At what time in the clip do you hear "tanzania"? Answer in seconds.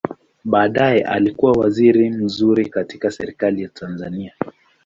3.69-4.33